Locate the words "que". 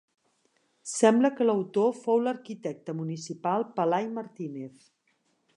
1.35-1.47